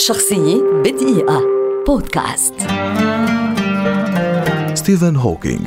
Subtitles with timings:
[0.00, 1.42] شخصية بدقيقة.
[1.86, 2.54] بودكاست.
[4.74, 5.66] ستيفن هوكينج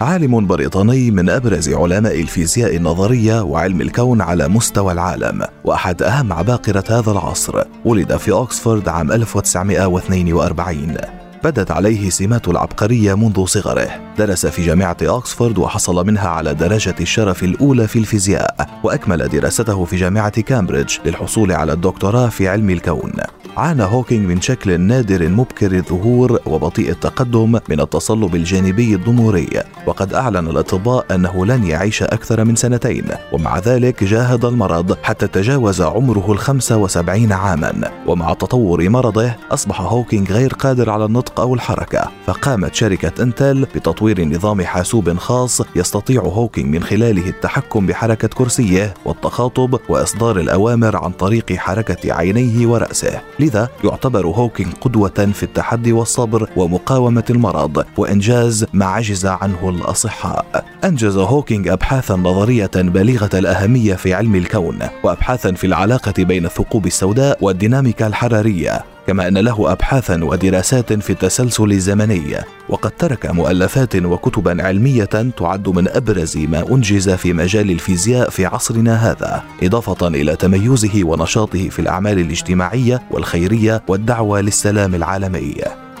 [0.00, 6.84] عالم بريطاني من أبرز علماء الفيزياء النظرية وعلم الكون على مستوى العالم وأحد أهم عباقرة
[6.88, 7.62] هذا العصر.
[7.84, 10.96] ولد في اوكسفورد عام 1942
[11.44, 13.88] بدت عليه سمات العبقرية منذ صغره.
[14.18, 19.96] درس في جامعة أكسفورد وحصل منها على درجة الشرف الأولى في الفيزياء وأكمل دراسته في
[19.96, 23.12] جامعة كامبريدج للحصول على الدكتوراه في علم الكون.
[23.56, 29.48] عانى هوكينج من شكل نادر مبكر الظهور وبطيء التقدم من التصلب الجانبي الضموري
[29.86, 35.82] وقد أعلن الأطباء أنه لن يعيش أكثر من سنتين ومع ذلك جاهد المرض حتى تجاوز
[35.82, 37.90] عمره الخمسة وسبعين عاما.
[38.06, 42.10] ومع تطور مرضه أصبح هوكينج غير قادر على النطق أو الحركة.
[42.26, 49.78] فقامت شركة إنتل بتطوير نظام حاسوب خاص يستطيع هوكينج من خلاله التحكم بحركة كرسيه والتخاطب
[49.88, 53.20] وإصدار الأوامر عن طريق حركة عينيه ورأسه.
[53.42, 60.64] لذا يعتبر هوكينج قدوة في التحدي والصبر ومقاومة المرض وإنجاز ما عجز عنه الأصحاء.
[60.84, 67.38] أنجز هوكينج أبحاثا نظرية بالغة الأهمية في علم الكون وأبحاثا في العلاقة بين الثقوب السوداء
[67.40, 68.91] والديناميكا الحرارية.
[69.06, 72.36] كما أن له ابحاثا ودراسات في التسلسل الزمني
[72.68, 75.04] وقد ترك مؤلفات وكتبا علمية
[75.36, 81.68] تعد من أبرز ما أنجز في مجال الفيزياء في عصرنا هذا إضافة إلى تميزه ونشاطه
[81.68, 85.54] في الأعمال الاجتماعية والخيرية والدعوة للسلام العالمي.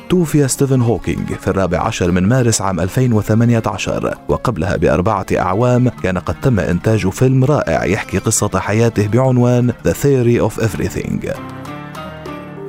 [0.08, 6.40] توفي ستيفن هوكينج في الرابع عشر من مارس عام 2018 وقبلها بأربعة أعوام كان قد
[6.40, 11.32] تم إنتاج فيلم رائع يحكي قصة حياته بعنوان The Theory of Everything.